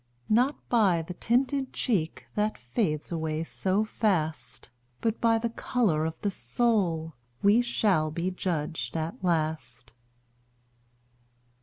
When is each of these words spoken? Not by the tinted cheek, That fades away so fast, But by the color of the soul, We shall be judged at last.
Not 0.29 0.67
by 0.67 1.03
the 1.03 1.13
tinted 1.13 1.73
cheek, 1.73 2.25
That 2.33 2.57
fades 2.57 3.11
away 3.11 3.43
so 3.43 3.83
fast, 3.85 4.71
But 4.99 5.21
by 5.21 5.37
the 5.37 5.51
color 5.51 6.05
of 6.05 6.19
the 6.21 6.31
soul, 6.31 7.13
We 7.43 7.61
shall 7.61 8.09
be 8.09 8.31
judged 8.31 8.97
at 8.97 9.23
last. 9.23 9.93